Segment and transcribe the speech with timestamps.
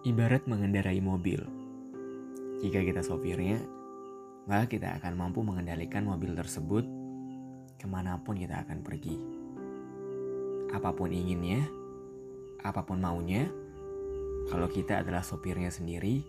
[0.00, 1.44] Ibarat mengendarai mobil.
[2.64, 3.60] Jika kita sopirnya,
[4.48, 6.88] maka kita akan mampu mengendalikan mobil tersebut
[7.76, 9.20] ke mana pun kita akan pergi.
[10.72, 11.68] Apa pun inginnya,
[12.64, 13.44] apa pun maunya,
[14.48, 16.24] kalau kita adalah sopirnya sendiri,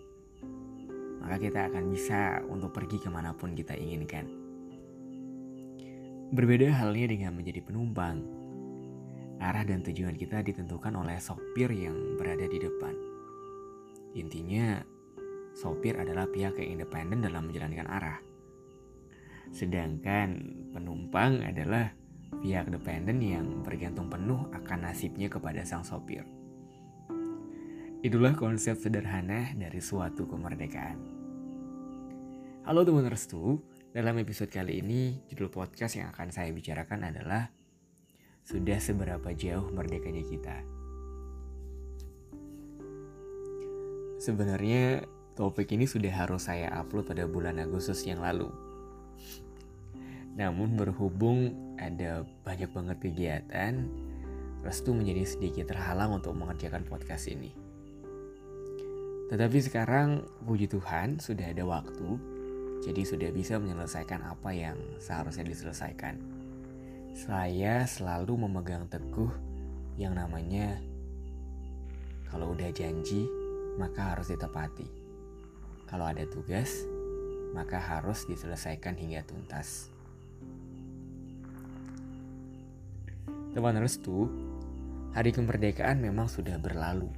[1.24, 4.28] maka kita akan bisa untuk pergi ke mana pun kita inginkan.
[6.28, 8.20] Berbeda halnya dengan menjadi penumpang.
[9.40, 13.12] Arah dan tujuan kita ditentukan oleh sopir yang berada di depan.
[14.12, 14.76] Intinya,
[15.56, 18.20] sopir adalah pihak yang independen dalam menjalankan arah.
[19.52, 20.36] Sedangkan
[20.72, 21.96] penumpang adalah
[22.44, 26.24] pihak dependen yang bergantung penuh akan nasibnya kepada sang sopir.
[28.04, 30.98] Itulah konsep sederhana dari suatu kemerdekaan.
[32.68, 33.64] Halo teman restu,
[33.96, 37.48] dalam episode kali ini judul podcast yang akan saya bicarakan adalah
[38.42, 40.81] Sudah seberapa jauh merdekanya kita.
[44.22, 45.02] Sebenarnya
[45.34, 48.46] topik ini sudah harus saya upload pada bulan Agustus yang lalu.
[50.38, 53.90] Namun berhubung ada banyak banget kegiatan,
[54.62, 57.50] restu menjadi sedikit terhalang untuk mengerjakan podcast ini.
[59.26, 62.14] Tetapi sekarang puji Tuhan sudah ada waktu,
[62.86, 66.14] jadi sudah bisa menyelesaikan apa yang seharusnya diselesaikan.
[67.18, 69.34] Saya selalu memegang teguh
[69.98, 70.78] yang namanya
[72.30, 73.41] kalau udah janji
[73.80, 74.88] maka harus ditepati.
[75.88, 76.84] Kalau ada tugas,
[77.52, 79.92] maka harus diselesaikan hingga tuntas.
[83.52, 84.32] Teman restu,
[85.12, 87.12] hari kemerdekaan memang sudah berlalu.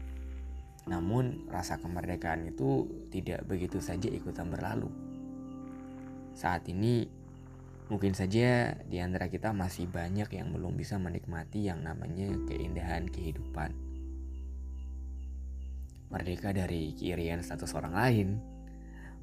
[0.91, 4.91] Namun rasa kemerdekaan itu tidak begitu saja ikutan berlalu.
[6.35, 7.07] Saat ini
[7.87, 13.84] mungkin saja di antara kita masih banyak yang belum bisa menikmati yang namanya keindahan kehidupan
[16.15, 18.29] merdeka dari keirian status orang lain,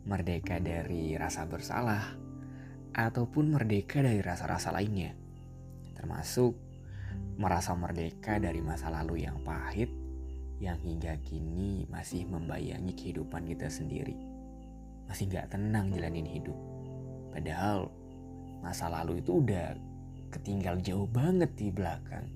[0.04, 2.20] merdeka dari rasa bersalah,
[2.92, 5.16] ataupun merdeka dari rasa-rasa lainnya,
[5.96, 6.52] termasuk
[7.40, 9.88] merasa merdeka dari masa lalu yang pahit
[10.60, 14.14] yang hingga kini masih membayangi kehidupan kita sendiri.
[15.08, 16.60] Masih gak tenang jalanin hidup.
[17.32, 17.88] Padahal
[18.60, 19.74] masa lalu itu udah
[20.30, 22.28] ketinggal jauh banget di belakang.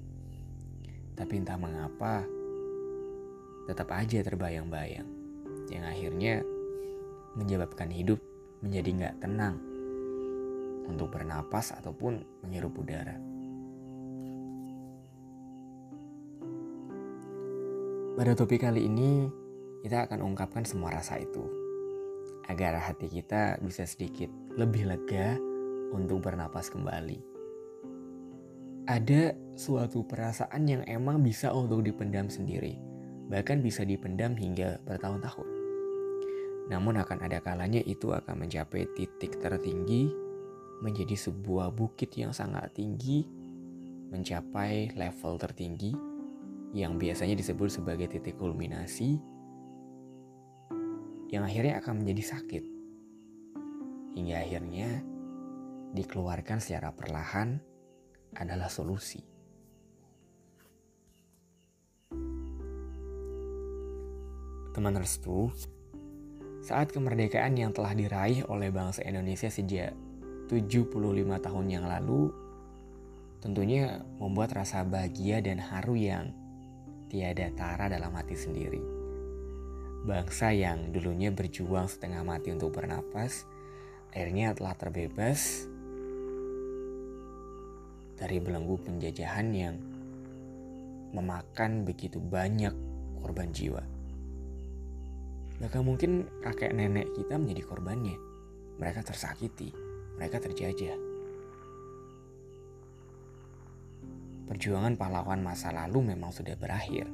[1.13, 2.25] Tapi entah mengapa
[3.65, 5.09] tetap aja terbayang-bayang.
[5.73, 6.33] Yang akhirnya
[7.33, 8.21] menyebabkan hidup
[8.61, 9.57] menjadi nggak tenang
[10.85, 13.17] untuk bernapas ataupun menghirup udara.
[18.15, 19.27] Pada topik kali ini,
[19.83, 21.43] kita akan ungkapkan semua rasa itu.
[22.47, 25.35] Agar hati kita bisa sedikit lebih lega
[25.91, 27.19] untuk bernapas kembali.
[28.85, 32.94] Ada suatu perasaan yang emang bisa untuk dipendam sendiri
[33.29, 35.47] bahkan bisa dipendam hingga bertahun-tahun.
[36.65, 40.09] Namun akan ada kalanya itu akan mencapai titik tertinggi,
[40.81, 43.25] menjadi sebuah bukit yang sangat tinggi,
[44.09, 45.93] mencapai level tertinggi
[46.75, 49.15] yang biasanya disebut sebagai titik kulminasi,
[51.31, 52.63] yang akhirnya akan menjadi sakit.
[54.15, 54.89] Hingga akhirnya
[55.95, 57.59] dikeluarkan secara perlahan
[58.35, 59.34] adalah solusi.
[64.75, 65.55] Teman restu,
[66.59, 69.95] saat kemerdekaan yang telah diraih oleh bangsa Indonesia sejak
[70.51, 70.91] 75
[71.39, 72.27] tahun yang lalu
[73.39, 76.35] tentunya membuat rasa bahagia dan haru yang
[77.07, 78.83] tiada tara dalam hati sendiri.
[80.03, 83.47] Bangsa yang dulunya berjuang setengah mati untuk bernapas,
[84.11, 85.71] akhirnya telah terbebas
[88.19, 89.79] dari belenggu penjajahan yang
[91.15, 92.75] memakan begitu banyak
[93.23, 93.94] korban jiwa.
[95.55, 98.17] Bahkan mungkin kakek nenek kita menjadi korbannya.
[98.75, 99.71] Mereka tersakiti,
[100.19, 100.99] mereka terjajah.
[104.45, 107.07] Perjuangan pahlawan masa lalu memang sudah berakhir.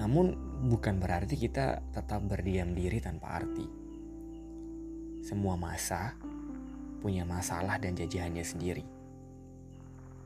[0.00, 0.34] Namun
[0.66, 3.66] bukan berarti kita tetap berdiam diri tanpa arti.
[5.22, 6.16] Semua masa
[6.98, 8.84] punya masalah dan jajahannya sendiri.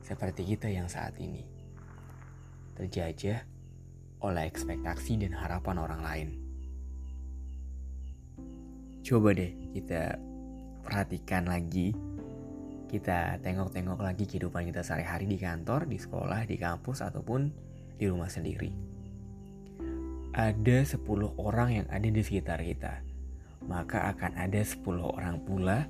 [0.01, 1.43] Seperti kita yang saat ini.
[2.79, 3.43] Terjajah
[4.23, 6.42] oleh ekspektasi dan harapan orang lain.
[9.03, 10.15] Coba deh kita
[10.79, 11.91] perhatikan lagi,
[12.87, 17.51] kita tengok-tengok lagi kehidupan kita sehari-hari di kantor, di sekolah, di kampus, ataupun
[17.99, 18.71] di rumah sendiri.
[20.31, 21.03] Ada 10
[21.35, 23.03] orang yang ada di sekitar kita,
[23.67, 25.83] maka akan ada 10 orang pula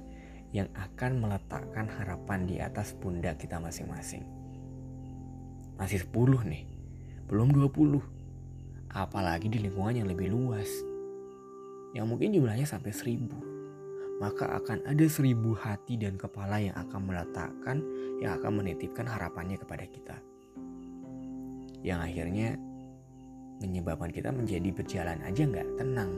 [0.50, 4.26] yang akan meletakkan harapan di atas pundak kita masing-masing.
[5.78, 6.66] Masih 10 nih,
[7.30, 8.02] belum 20.
[8.90, 10.93] Apalagi di lingkungan yang lebih luas.
[11.94, 13.38] Yang mungkin jumlahnya sampai seribu.
[14.22, 17.78] Maka akan ada seribu hati dan kepala yang akan meletakkan,
[18.22, 20.18] yang akan menitipkan harapannya kepada kita.
[21.86, 22.50] Yang akhirnya
[23.62, 26.12] menyebabkan kita menjadi berjalan aja nggak tenang.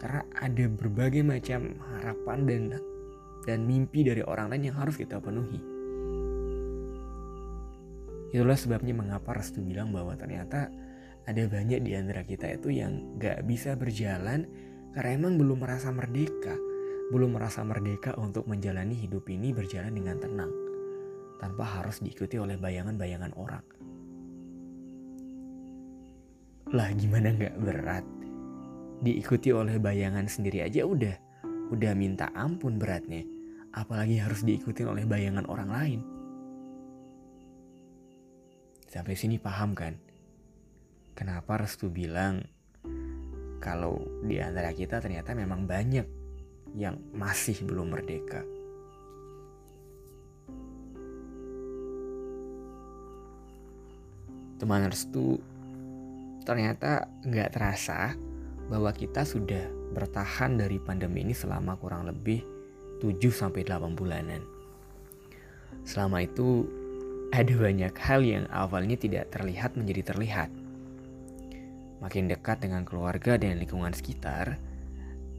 [0.00, 2.62] Karena ada berbagai macam harapan dan
[3.44, 5.60] dan mimpi dari orang lain yang harus kita penuhi.
[8.30, 10.70] Itulah sebabnya mengapa Restu bilang bahwa ternyata
[11.28, 14.48] ada banyak di antara kita itu yang gak bisa berjalan
[14.96, 16.56] karena emang belum merasa merdeka.
[17.10, 20.52] Belum merasa merdeka untuk menjalani hidup ini berjalan dengan tenang.
[21.42, 23.64] Tanpa harus diikuti oleh bayangan-bayangan orang.
[26.70, 28.06] Lah gimana gak berat?
[29.02, 31.16] Diikuti oleh bayangan sendiri aja udah.
[31.74, 33.26] Udah minta ampun beratnya.
[33.74, 36.00] Apalagi harus diikuti oleh bayangan orang lain.
[38.90, 40.09] Sampai sini paham kan?
[41.20, 42.40] Kenapa Restu bilang
[43.60, 46.08] kalau di antara kita ternyata memang banyak
[46.72, 48.40] yang masih belum merdeka.
[54.56, 55.36] Teman Restu
[56.48, 58.16] ternyata nggak terasa
[58.72, 62.40] bahwa kita sudah bertahan dari pandemi ini selama kurang lebih
[63.04, 63.60] 7-8
[63.92, 64.40] bulanan.
[65.84, 66.64] Selama itu
[67.28, 70.59] ada banyak hal yang awalnya tidak terlihat menjadi terlihat.
[72.00, 74.56] Makin dekat dengan keluarga dan lingkungan sekitar,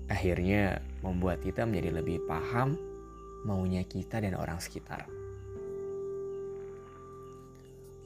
[0.06, 2.78] akhirnya membuat kita menjadi lebih paham
[3.42, 5.10] maunya kita dan orang sekitar.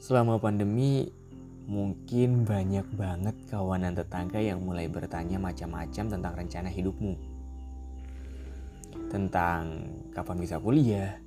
[0.00, 1.12] Selama pandemi,
[1.68, 7.14] mungkin banyak banget kawanan tetangga yang mulai bertanya macam-macam tentang rencana hidupmu.
[9.12, 9.62] Tentang
[10.16, 11.20] kapan bisa kuliah,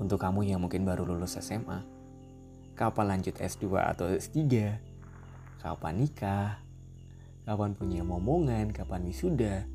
[0.00, 1.84] untuk kamu yang mungkin baru lulus SMA,
[2.72, 4.40] kapan lanjut S2 atau S3,
[5.60, 6.58] kapan nikah,
[7.44, 9.68] kapan punya momongan, kapan wisuda,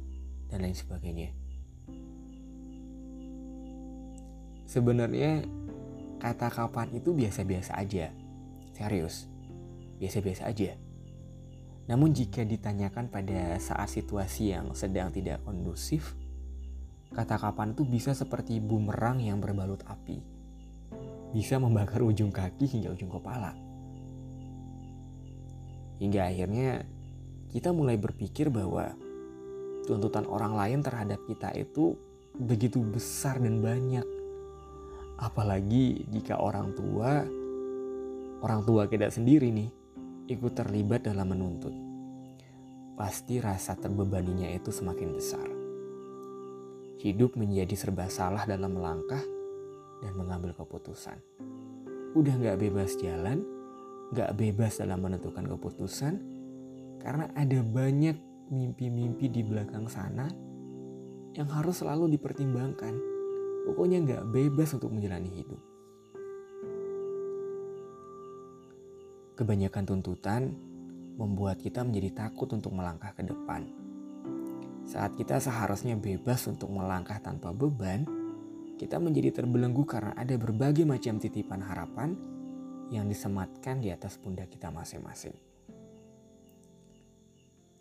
[0.50, 1.30] dan lain sebagainya.
[4.66, 5.46] Sebenarnya
[6.18, 8.10] kata kapan itu biasa-biasa aja.
[8.74, 9.30] Serius,
[10.02, 10.74] biasa-biasa aja.
[11.86, 16.18] Namun jika ditanyakan pada saat situasi yang sedang tidak kondusif,
[17.16, 20.20] Kata kapan itu bisa seperti bumerang yang berbalut api.
[21.32, 23.56] Bisa membakar ujung kaki hingga ujung kepala.
[26.02, 26.84] Hingga akhirnya
[27.52, 28.92] kita mulai berpikir bahwa
[29.88, 31.96] tuntutan orang lain terhadap kita itu
[32.36, 34.06] begitu besar dan banyak.
[35.16, 37.24] Apalagi jika orang tua,
[38.44, 39.70] orang tua kita sendiri nih,
[40.28, 41.72] ikut terlibat dalam menuntut.
[43.00, 45.56] Pasti rasa terbebaninya itu semakin besar
[47.06, 49.22] hidup menjadi serba salah dalam melangkah
[50.02, 51.14] dan mengambil keputusan.
[52.18, 53.46] Udah gak bebas jalan,
[54.16, 56.14] gak bebas dalam menentukan keputusan,
[57.04, 58.16] karena ada banyak
[58.48, 60.32] mimpi-mimpi di belakang sana
[61.36, 62.96] yang harus selalu dipertimbangkan.
[63.68, 65.62] Pokoknya gak bebas untuk menjalani hidup.
[69.36, 70.56] Kebanyakan tuntutan
[71.20, 73.86] membuat kita menjadi takut untuk melangkah ke depan
[74.86, 78.06] saat kita seharusnya bebas untuk melangkah tanpa beban,
[78.78, 82.14] kita menjadi terbelenggu karena ada berbagai macam titipan harapan
[82.94, 85.34] yang disematkan di atas pundak kita masing-masing.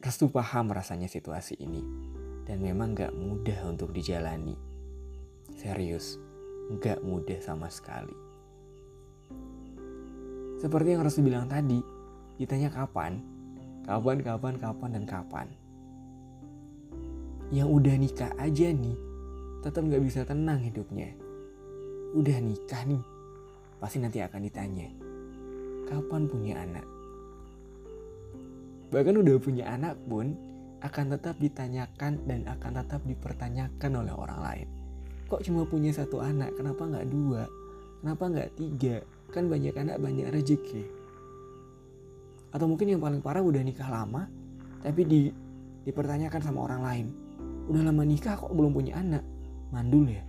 [0.05, 1.81] Restu paham rasanya situasi ini
[2.45, 4.57] dan memang gak mudah untuk dijalani.
[5.57, 6.21] Serius,
[6.81, 8.17] gak mudah sama sekali.
[10.61, 11.81] Seperti yang Restu bilang tadi,
[12.37, 13.21] ditanya kapan,
[13.85, 15.49] kapan, kapan, kapan, dan kapan
[17.55, 18.97] yang udah nikah aja nih
[19.61, 21.13] tetap nggak bisa tenang hidupnya
[22.19, 23.03] udah nikah nih
[23.85, 24.89] pasti nanti akan ditanya
[25.85, 26.89] kapan punya anak?
[28.89, 30.33] Bahkan udah punya anak pun
[30.81, 34.69] akan tetap ditanyakan dan akan tetap dipertanyakan oleh orang lain.
[35.29, 36.57] Kok cuma punya satu anak?
[36.57, 37.45] Kenapa nggak dua?
[38.01, 39.05] Kenapa nggak tiga?
[39.29, 40.89] Kan banyak anak banyak rezeki.
[42.57, 44.33] Atau mungkin yang paling parah udah nikah lama
[44.81, 45.21] tapi di
[45.85, 47.07] dipertanyakan sama orang lain
[47.69, 49.21] udah lama nikah kok belum punya anak?
[49.69, 50.25] Mandul ya.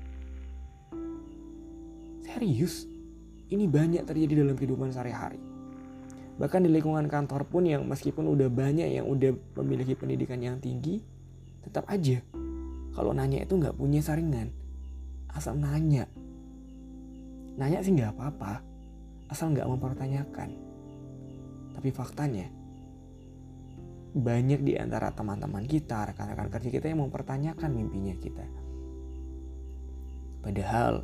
[2.20, 2.95] Serius
[3.52, 5.42] ini banyak terjadi dalam kehidupan sehari-hari.
[6.36, 9.32] Bahkan di lingkungan kantor pun yang meskipun udah banyak yang udah
[9.64, 11.00] memiliki pendidikan yang tinggi
[11.64, 12.20] tetap aja
[12.92, 14.52] kalau nanya itu nggak punya saringan.
[15.32, 16.08] Asal nanya.
[17.56, 18.76] Nanya sih nggak apa-apa
[19.30, 20.50] asal nggak mempertanyakan.
[21.76, 22.48] Tapi faktanya
[24.16, 28.48] banyak di antara teman-teman kita, rekan-rekan kerja kita yang mempertanyakan mimpinya kita.
[30.40, 31.04] Padahal,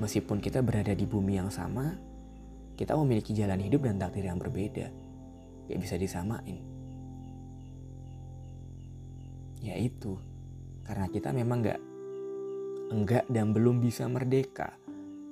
[0.00, 1.92] meskipun kita berada di bumi yang sama,
[2.74, 4.88] kita memiliki jalan hidup dan takdir yang berbeda.
[5.70, 6.58] gak bisa disamain.
[9.62, 10.18] Ya itu,
[10.82, 11.80] karena kita memang gak
[12.90, 14.74] enggak dan belum bisa merdeka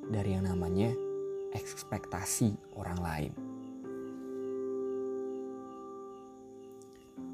[0.06, 0.94] dari yang namanya
[1.56, 3.32] ekspektasi orang lain.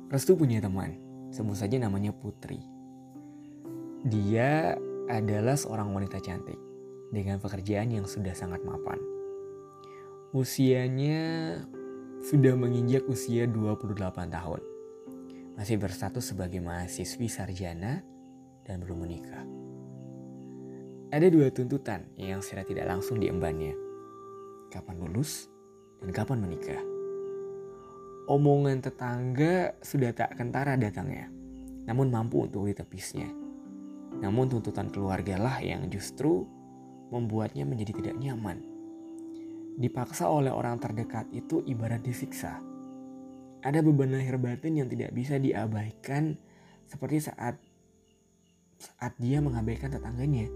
[0.08, 0.96] Restu punya teman,
[1.28, 2.62] sebut saja namanya Putri.
[4.08, 4.78] Dia
[5.10, 6.73] adalah seorang wanita cantik
[7.14, 8.98] dengan pekerjaan yang sudah sangat mapan.
[10.34, 11.62] Usianya
[12.26, 13.94] sudah menginjak usia 28
[14.34, 14.60] tahun.
[15.54, 18.02] Masih berstatus sebagai mahasiswi sarjana
[18.66, 19.46] dan belum menikah.
[21.14, 23.78] Ada dua tuntutan yang secara tidak langsung diembannya.
[24.74, 25.46] Kapan lulus
[26.02, 26.82] dan kapan menikah.
[28.26, 31.30] Omongan tetangga sudah tak kentara datangnya,
[31.86, 33.30] namun mampu untuk ditepisnya.
[34.18, 36.48] Namun tuntutan keluarga lah yang justru
[37.08, 38.62] membuatnya menjadi tidak nyaman.
[39.74, 42.62] Dipaksa oleh orang terdekat itu ibarat disiksa.
[43.64, 46.36] Ada beban lahir batin yang tidak bisa diabaikan
[46.86, 47.56] seperti saat
[48.78, 50.46] saat dia mengabaikan tetangganya.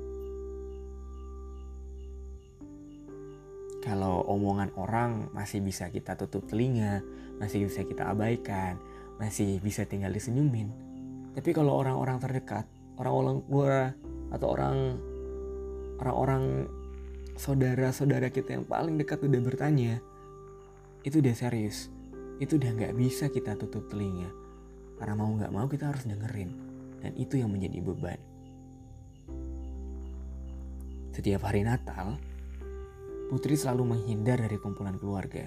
[3.80, 7.00] Kalau omongan orang masih bisa kita tutup telinga,
[7.40, 8.76] masih bisa kita abaikan,
[9.16, 10.68] masih bisa tinggal disenyumin.
[11.32, 12.68] Tapi kalau orang-orang terdekat,
[13.00, 13.94] orang-orang tua
[14.34, 14.76] atau orang
[15.98, 16.70] orang-orang
[17.38, 20.02] saudara-saudara kita yang paling dekat udah bertanya,
[21.02, 21.90] itu udah serius.
[22.38, 24.30] Itu udah nggak bisa kita tutup telinga.
[24.98, 26.50] Karena mau nggak mau kita harus dengerin.
[26.98, 28.20] Dan itu yang menjadi beban.
[31.14, 32.18] Setiap hari Natal,
[33.28, 35.44] Putri selalu menghindar dari kumpulan keluarga.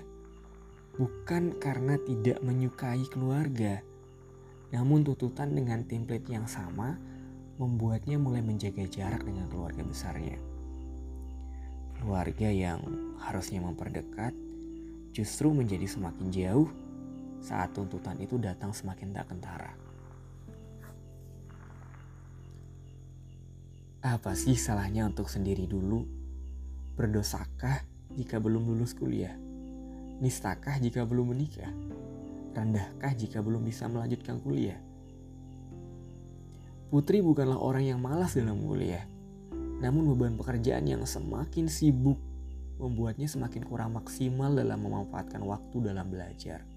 [1.01, 3.81] Bukan karena tidak menyukai keluarga,
[4.70, 7.01] namun tuntutan dengan template yang sama
[7.61, 10.41] membuatnya mulai menjaga jarak dengan keluarga besarnya.
[12.01, 12.81] Keluarga yang
[13.21, 14.33] harusnya memperdekat
[15.13, 16.73] justru menjadi semakin jauh
[17.37, 19.77] saat tuntutan itu datang semakin tak kentara.
[24.01, 26.21] Apa sih salahnya untuk sendiri dulu
[26.91, 27.81] Berdosakah
[28.13, 29.31] jika belum lulus kuliah?
[30.19, 31.71] Nistakah jika belum menikah?
[32.51, 34.77] Rendahkah jika belum bisa melanjutkan kuliah?
[36.91, 39.07] Putri bukanlah orang yang malas dalam kuliah.
[39.79, 42.19] Namun beban pekerjaan yang semakin sibuk
[42.75, 46.67] membuatnya semakin kurang maksimal dalam memanfaatkan waktu dalam belajar.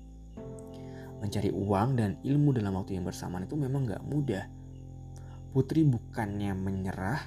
[1.18, 4.46] Mencari uang dan ilmu dalam waktu yang bersamaan itu memang gak mudah.
[5.50, 7.20] Putri bukannya menyerah,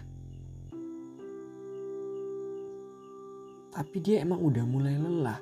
[3.75, 5.39] tapi dia emang udah mulai lelah.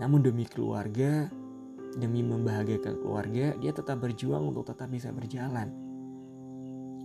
[0.00, 1.28] Namun demi keluarga,
[1.96, 5.70] demi membahagiakan keluarga, dia tetap berjuang untuk tetap bisa berjalan.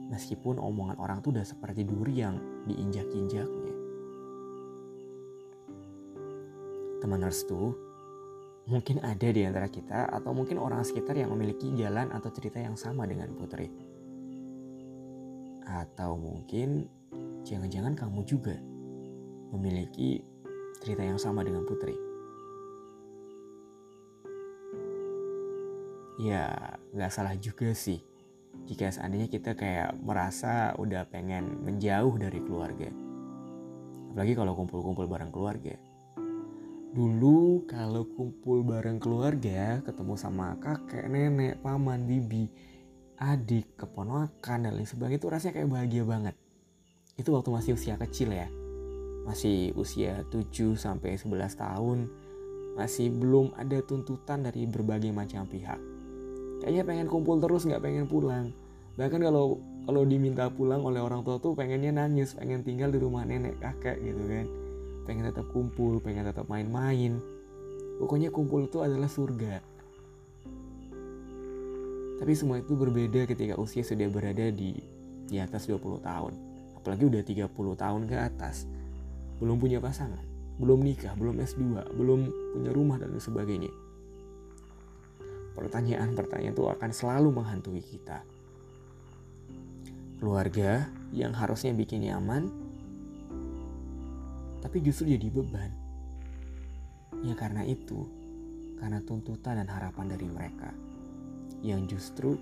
[0.10, 3.76] Meskipun omongan orang tuh udah seperti duri yang diinjak-injaknya.
[7.00, 7.78] Teman restu,
[8.66, 12.74] mungkin ada di antara kita atau mungkin orang sekitar yang memiliki jalan atau cerita yang
[12.74, 13.70] sama dengan Putri.
[15.70, 16.90] Atau mungkin
[17.46, 18.58] jangan-jangan kamu juga
[19.54, 20.26] memiliki
[20.82, 22.09] cerita yang sama dengan Putri.
[26.20, 28.04] Ya, nggak salah juga sih
[28.68, 32.92] jika seandainya kita kayak merasa udah pengen menjauh dari keluarga.
[34.12, 35.74] Apalagi kalau kumpul-kumpul bareng keluarga.
[36.90, 42.50] Dulu kalau kumpul bareng keluarga, ketemu sama kakek, nenek, paman, bibi,
[43.22, 46.36] adik, keponakan, dan lain sebagainya itu rasanya kayak bahagia banget.
[47.16, 48.50] Itu waktu masih usia kecil ya
[49.30, 52.10] masih usia 7 sampai 11 tahun,
[52.74, 55.99] masih belum ada tuntutan dari berbagai macam pihak.
[56.60, 58.52] Kayaknya pengen kumpul terus nggak pengen pulang.
[59.00, 63.24] Bahkan kalau kalau diminta pulang oleh orang tua tuh pengennya nangis, pengen tinggal di rumah
[63.24, 64.46] nenek kakek gitu kan.
[65.08, 67.18] Pengen tetap kumpul, pengen tetap main-main.
[67.98, 69.64] Pokoknya kumpul itu adalah surga.
[72.20, 74.76] Tapi semua itu berbeda ketika usia sudah berada di
[75.32, 76.34] di atas 20 tahun.
[76.76, 77.50] Apalagi udah 30
[77.80, 78.68] tahun ke atas
[79.40, 80.20] belum punya pasangan,
[80.60, 82.20] belum nikah, belum S2, belum
[82.54, 83.72] punya rumah dan sebagainya.
[85.60, 88.24] Pertanyaan-pertanyaan itu akan selalu menghantui kita.
[90.24, 92.48] Keluarga yang harusnya bikin nyaman,
[94.64, 95.72] tapi justru jadi beban.
[97.28, 98.08] Ya karena itu,
[98.80, 100.72] karena tuntutan dan harapan dari mereka,
[101.60, 102.40] yang justru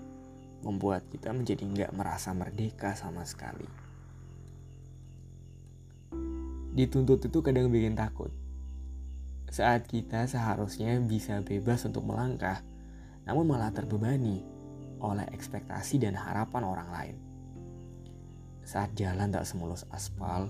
[0.61, 3.87] membuat kita menjadi nggak merasa merdeka sama sekali
[6.77, 8.29] dituntut itu kadang bikin takut.
[9.49, 12.61] Saat kita seharusnya bisa bebas untuk melangkah,
[13.27, 14.39] namun malah terbebani
[15.03, 17.15] oleh ekspektasi dan harapan orang lain.
[18.63, 20.49] Saat jalan tak semulus aspal,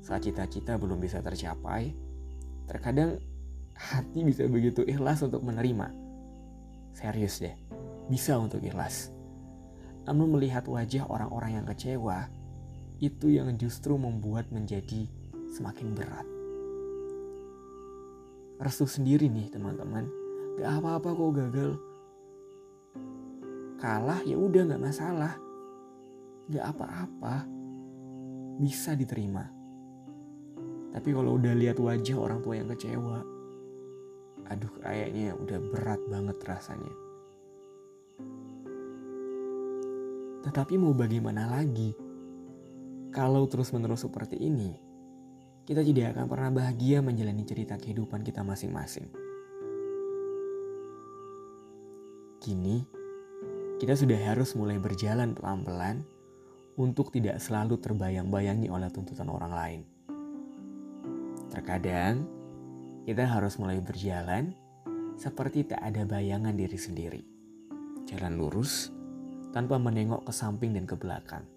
[0.00, 1.92] saat cita-cita belum bisa tercapai,
[2.64, 3.20] terkadang
[3.76, 5.92] hati bisa begitu ikhlas untuk menerima?
[6.96, 7.54] Serius deh,
[8.08, 9.12] bisa untuk ikhlas.
[10.08, 12.28] Namun melihat wajah orang-orang yang kecewa,
[13.00, 15.08] itu yang justru membuat menjadi
[15.56, 16.26] semakin berat.
[18.60, 20.04] Restu sendiri nih teman-teman,
[20.60, 21.72] gak apa-apa kok gagal.
[23.80, 25.34] Kalah ya udah gak masalah.
[26.52, 27.48] Gak apa-apa,
[28.60, 29.48] bisa diterima.
[30.92, 33.24] Tapi kalau udah lihat wajah orang tua yang kecewa,
[34.52, 36.92] aduh kayaknya udah berat banget rasanya.
[40.44, 41.96] Tetapi mau bagaimana lagi?
[43.16, 44.76] Kalau terus-menerus seperti ini,
[45.64, 49.06] kita tidak akan pernah bahagia menjalani cerita kehidupan kita masing-masing.
[52.40, 52.99] Kini,
[53.80, 56.04] kita sudah harus mulai berjalan pelan-pelan
[56.76, 59.80] untuk tidak selalu terbayang-bayangi oleh tuntutan orang lain.
[61.48, 62.28] Terkadang,
[63.08, 64.52] kita harus mulai berjalan
[65.16, 67.22] seperti tak ada bayangan diri sendiri.
[68.04, 68.92] Jalan lurus
[69.56, 71.48] tanpa menengok ke samping dan ke belakang.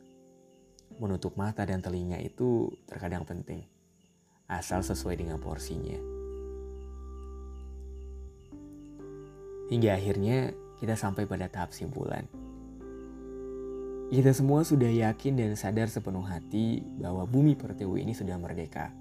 [1.04, 3.68] Menutup mata dan telinga itu terkadang penting,
[4.48, 6.00] asal sesuai dengan porsinya.
[9.68, 12.26] Hingga akhirnya kita sampai pada tahap simpulan.
[14.14, 18.94] Kita semua sudah yakin dan sadar sepenuh hati bahwa bumi pertiwi ini sudah merdeka.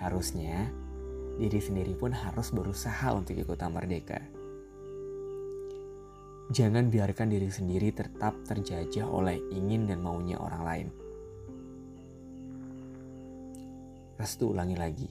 [0.00, 0.72] Harusnya
[1.36, 4.24] diri sendiri pun harus berusaha untuk ikutan merdeka.
[6.48, 10.88] Jangan biarkan diri sendiri tetap terjajah oleh ingin dan maunya orang lain.
[14.16, 15.10] Restu ulangi lagi.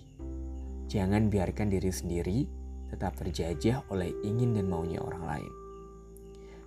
[0.89, 2.39] Jangan biarkan diri sendiri
[2.89, 5.62] tetap terjajah oleh ingin dan maunya orang lain.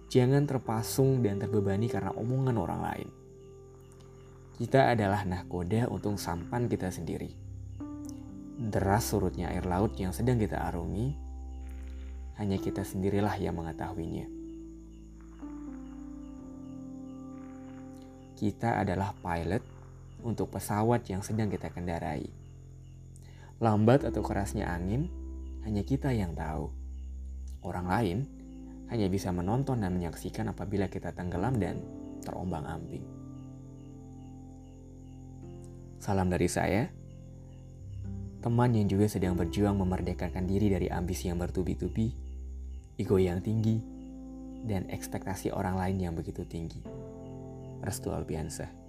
[0.07, 3.09] Jangan terpasung dan terbebani karena omongan orang lain.
[4.57, 7.35] Kita adalah nahkoda untuk sampan kita sendiri.
[8.57, 11.13] Deras surutnya air laut yang sedang kita arungi,
[12.39, 14.31] hanya kita sendirilah yang mengetahuinya.
[18.37, 19.65] Kita adalah pilot
[20.23, 22.29] untuk pesawat yang sedang kita kendarai.
[23.61, 25.09] Lambat atau kerasnya angin,
[25.65, 26.69] hanya kita yang tahu.
[27.65, 28.36] Orang lain
[28.91, 31.83] hanya bisa menonton dan menyaksikan apabila kita tenggelam dan
[32.23, 33.03] terombang-ambing.
[35.99, 36.87] Salam dari saya,
[38.39, 42.15] teman yang juga sedang berjuang memerdekakan diri dari ambisi yang bertubi-tubi,
[42.95, 43.83] ego yang tinggi,
[44.67, 46.79] dan ekspektasi orang lain yang begitu tinggi.
[47.83, 48.86] Restu Albiansa.